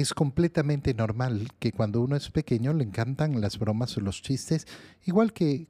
es 0.00 0.14
completamente 0.14 0.94
normal 0.94 1.48
que 1.58 1.72
cuando 1.72 2.00
uno 2.00 2.16
es 2.16 2.30
pequeño 2.30 2.72
le 2.72 2.84
encantan 2.84 3.40
las 3.40 3.58
bromas 3.58 3.96
o 3.96 4.00
los 4.00 4.22
chistes, 4.22 4.66
igual 5.04 5.32
que 5.32 5.68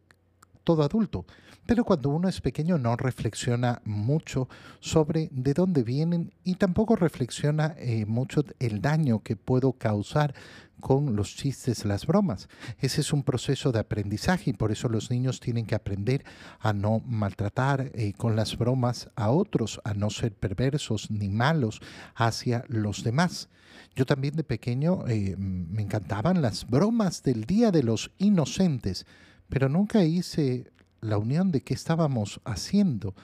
todo 0.65 0.83
adulto. 0.83 1.25
Pero 1.67 1.85
cuando 1.85 2.11
uno 2.11 2.29
es 2.29 2.41
pequeño 2.41 2.79
no 2.79 2.97
reflexiona 2.97 3.81
mucho 3.85 4.49
sobre 4.81 5.29
de 5.31 5.55
dónde 5.55 5.83
vienen 5.83 6.33
y 6.43 6.57
tampoco 6.57 6.97
reflexiona 6.97 7.75
eh, 7.79 8.07
mucho 8.07 8.45
el 8.59 8.81
daño 8.81 9.23
que 9.23 9.37
puedo 9.37 9.73
causar 9.75 10.35
con 10.81 11.15
los 11.15 11.37
chistes, 11.37 11.85
las 11.85 12.07
bromas. 12.07 12.49
Ese 12.81 13.03
es 13.03 13.13
un 13.13 13.23
proceso 13.23 13.71
de 13.71 13.79
aprendizaje 13.79 14.51
y 14.51 14.53
por 14.55 14.73
eso 14.73 14.89
los 14.89 15.11
niños 15.11 15.39
tienen 15.39 15.67
que 15.67 15.75
aprender 15.75 16.25
a 16.59 16.73
no 16.73 17.03
maltratar 17.07 17.93
eh, 17.95 18.15
con 18.17 18.35
las 18.35 18.57
bromas 18.57 19.11
a 19.15 19.31
otros, 19.31 19.81
a 19.85 19.95
no 19.95 20.11
ser 20.11 20.35
perversos 20.35 21.11
ni 21.11 21.29
malos 21.29 21.81
hacia 22.15 22.65
los 22.69 23.05
demás. 23.05 23.49
Yo 23.95 24.07
también 24.07 24.37
de 24.37 24.45
pequeño 24.45 25.07
eh, 25.07 25.37
me 25.37 25.83
encantaban 25.83 26.43
las 26.43 26.67
bromas 26.67 27.23
del 27.23 27.45
Día 27.45 27.71
de 27.71 27.83
los 27.83 28.11
Inocentes, 28.19 29.07
pero 29.51 29.69
nunca 29.69 30.03
hice 30.05 30.73
la 31.03 31.19
unión 31.19 31.53
de 31.53 31.61
qué 31.61 31.75
estábamos 31.75 32.41
haciendo, 32.45 33.15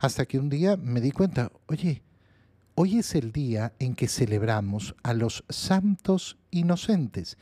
hasta 0.00 0.26
que 0.26 0.40
un 0.40 0.48
día 0.48 0.76
me 0.76 1.00
di 1.00 1.12
cuenta, 1.12 1.52
oye, 1.66 2.02
Hoy 2.76 2.98
es 2.98 3.14
el 3.14 3.30
día 3.30 3.72
en 3.78 3.94
que 3.94 4.08
celebramos 4.08 4.96
a 5.04 5.14
los 5.14 5.44
santos 5.48 6.38
inocentes. 6.50 7.38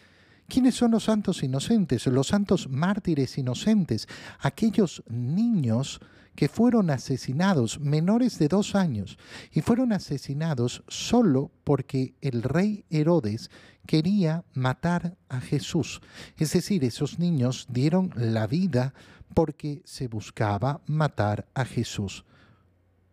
¿Quiénes 0.47 0.75
son 0.75 0.91
los 0.91 1.05
santos 1.05 1.43
inocentes? 1.43 2.07
Los 2.07 2.27
santos 2.27 2.69
mártires 2.69 3.39
inocentes, 3.39 4.09
aquellos 4.41 5.03
niños 5.09 6.01
que 6.35 6.49
fueron 6.49 6.91
asesinados, 6.91 7.81
menores 7.81 8.39
de 8.39 8.49
dos 8.49 8.75
años, 8.75 9.19
y 9.53 9.61
fueron 9.61 9.93
asesinados 9.93 10.83
solo 10.89 11.51
porque 11.65 12.15
el 12.21 12.43
rey 12.43 12.85
Herodes 12.91 13.51
quería 13.87 14.45
matar 14.55 15.17
a 15.29 15.41
Jesús. 15.41 16.01
Es 16.37 16.53
decir, 16.53 16.85
esos 16.85 17.19
niños 17.19 17.67
dieron 17.69 18.13
la 18.17 18.47
vida 18.47 18.95
porque 19.35 19.83
se 19.85 20.09
buscaba 20.09 20.81
matar 20.87 21.47
a 21.55 21.65
Jesús. 21.65 22.25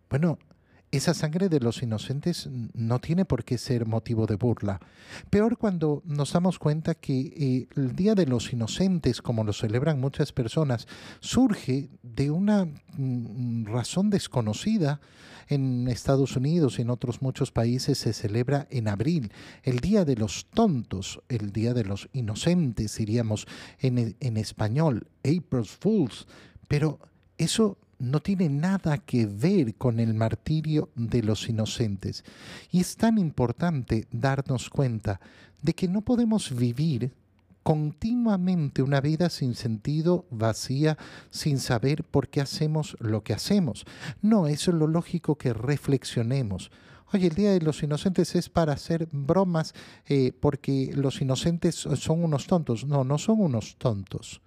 Bueno, 0.10 0.40
esa 0.92 1.14
sangre 1.14 1.50
de 1.50 1.60
los 1.60 1.84
inocentes 1.84 2.50
no 2.74 3.00
tiene 3.00 3.26
por 3.26 3.44
qué 3.44 3.58
ser 3.58 3.86
motivo 3.86 4.26
de 4.26 4.36
burla. 4.36 4.80
Peor 5.30 5.58
cuando 5.58 6.02
nos 6.06 6.34
damos 6.34 6.58
cuenta 6.58 6.96
que 6.96 7.20
eh, 7.20 7.68
el 7.76 7.96
Día 7.96 8.16
de 8.16 8.26
los 8.26 8.52
Inocentes, 8.54 9.22
como 9.22 9.44
lo 9.44 9.54
celebran 9.54 10.00
muchas 10.00 10.32
personas, 10.32 10.88
surge 11.20 11.90
de 12.02 12.32
una 12.32 12.66
mm, 12.98 13.66
razón 13.66 14.10
desconocida. 14.10 15.00
En 15.52 15.88
Estados 15.88 16.36
Unidos 16.36 16.78
y 16.78 16.84
en 16.84 16.92
otros 16.92 17.24
muchos 17.24 17.52
países 17.52 17.98
se 17.98 18.14
celebra 18.14 18.68
en 18.70 18.88
abril, 18.88 19.32
el 19.64 19.80
Día 19.80 20.06
de 20.06 20.16
los 20.16 20.46
Tontos, 20.54 21.24
el 21.28 21.52
Día 21.52 21.74
de 21.74 21.86
los 21.86 22.08
Inocentes, 22.14 22.96
diríamos 22.96 23.48
en, 23.80 24.16
en 24.20 24.38
español, 24.38 25.08
April 25.24 25.66
Fools. 25.66 26.28
Pero 26.68 27.00
eso 27.40 27.80
no 28.00 28.22
tiene 28.22 28.50
nada 28.50 28.98
que 28.98 29.26
ver 29.26 29.76
con 29.76 30.00
el 30.00 30.14
martirio 30.14 30.90
de 30.96 31.22
los 31.22 31.48
inocentes. 31.50 32.24
Y 32.72 32.80
es 32.80 32.96
tan 32.96 33.18
importante 33.18 34.08
darnos 34.12 34.70
cuenta 34.70 35.20
de 35.62 35.74
que 35.74 35.88
no 35.88 36.02
podemos 36.02 36.56
vivir 36.56 37.12
continuamente 37.62 38.82
una 38.82 39.02
vida 39.02 39.30
sin 39.30 39.54
sentido, 39.54 40.26
vacía, 40.32 40.98
sin 41.30 41.60
saber 41.60 42.04
por 42.06 42.30
qué 42.30 42.42
hacemos 42.42 42.96
lo 43.00 43.22
que 43.24 43.34
hacemos. 43.34 43.86
No, 44.22 44.48
eso 44.48 44.72
es 44.72 44.78
lo 44.78 44.88
lógico 44.88 45.36
que 45.36 45.54
reflexionemos. 45.54 46.72
Oye, 47.12 47.28
el 47.28 47.36
Día 47.36 47.52
de 47.52 47.62
los 47.62 47.84
Inocentes 47.84 48.36
es 48.36 48.50
para 48.50 48.74
hacer 48.74 49.10
bromas 49.12 49.74
eh, 50.08 50.32
porque 50.40 50.92
los 50.96 51.22
inocentes 51.22 51.76
son 51.76 52.24
unos 52.24 52.48
tontos. 52.48 52.86
No, 52.86 53.04
no 53.04 53.18
son 53.18 53.42
unos 53.42 53.76
tontos 53.78 54.42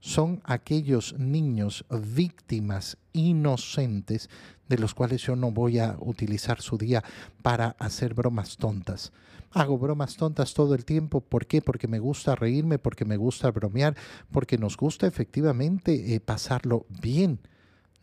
son 0.00 0.40
aquellos 0.44 1.14
niños 1.18 1.84
víctimas 1.90 2.96
inocentes 3.12 4.28
de 4.68 4.78
los 4.78 4.94
cuales 4.94 5.22
yo 5.22 5.36
no 5.36 5.50
voy 5.50 5.78
a 5.78 5.96
utilizar 6.00 6.60
su 6.60 6.76
día 6.76 7.02
para 7.42 7.76
hacer 7.78 8.14
bromas 8.14 8.56
tontas. 8.56 9.12
Hago 9.52 9.78
bromas 9.78 10.16
tontas 10.16 10.54
todo 10.54 10.74
el 10.74 10.84
tiempo. 10.84 11.20
¿Por 11.20 11.46
qué? 11.46 11.62
Porque 11.62 11.88
me 11.88 11.98
gusta 11.98 12.34
reírme, 12.34 12.78
porque 12.78 13.04
me 13.04 13.16
gusta 13.16 13.50
bromear, 13.50 13.96
porque 14.30 14.58
nos 14.58 14.76
gusta 14.76 15.06
efectivamente 15.06 16.14
eh, 16.14 16.20
pasarlo 16.20 16.86
bien. 17.00 17.40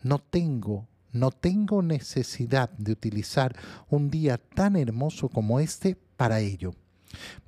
No 0.01 0.19
tengo, 0.19 0.87
no 1.11 1.31
tengo 1.31 1.81
necesidad 1.81 2.69
de 2.71 2.93
utilizar 2.93 3.55
un 3.89 4.09
día 4.09 4.37
tan 4.37 4.75
hermoso 4.75 5.29
como 5.29 5.59
este 5.59 5.95
para 6.17 6.39
ello. 6.39 6.73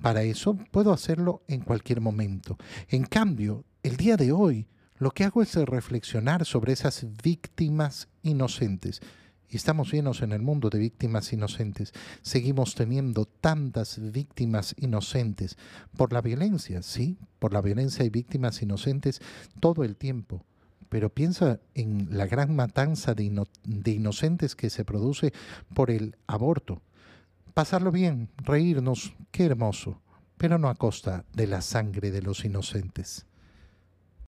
Para 0.00 0.22
eso 0.22 0.56
puedo 0.70 0.92
hacerlo 0.92 1.42
en 1.48 1.60
cualquier 1.60 2.00
momento. 2.00 2.56
En 2.88 3.04
cambio, 3.04 3.64
el 3.86 3.96
día 3.96 4.16
de 4.16 4.32
hoy 4.32 4.66
lo 4.98 5.12
que 5.12 5.22
hago 5.22 5.42
es 5.42 5.54
reflexionar 5.54 6.44
sobre 6.44 6.72
esas 6.72 7.06
víctimas 7.22 8.08
inocentes. 8.24 9.00
Y 9.48 9.54
estamos 9.54 9.92
llenos 9.92 10.22
en 10.22 10.32
el 10.32 10.42
mundo 10.42 10.70
de 10.70 10.80
víctimas 10.80 11.32
inocentes. 11.32 11.92
Seguimos 12.20 12.74
teniendo 12.74 13.26
tantas 13.26 14.00
víctimas 14.10 14.74
inocentes 14.76 15.56
por 15.96 16.12
la 16.12 16.20
violencia, 16.20 16.82
sí, 16.82 17.16
por 17.38 17.52
la 17.52 17.60
violencia 17.60 18.02
hay 18.02 18.10
víctimas 18.10 18.60
inocentes 18.60 19.20
todo 19.60 19.84
el 19.84 19.94
tiempo. 19.94 20.44
Pero 20.88 21.08
piensa 21.08 21.60
en 21.74 22.08
la 22.10 22.26
gran 22.26 22.56
matanza 22.56 23.14
de, 23.14 23.46
de 23.62 23.90
inocentes 23.92 24.56
que 24.56 24.68
se 24.68 24.84
produce 24.84 25.32
por 25.74 25.92
el 25.92 26.16
aborto. 26.26 26.82
Pasarlo 27.54 27.92
bien, 27.92 28.30
reírnos, 28.38 29.14
qué 29.30 29.44
hermoso, 29.44 30.00
pero 30.38 30.58
no 30.58 30.70
a 30.70 30.74
costa 30.74 31.24
de 31.34 31.46
la 31.46 31.60
sangre 31.60 32.10
de 32.10 32.22
los 32.22 32.44
inocentes. 32.44 33.26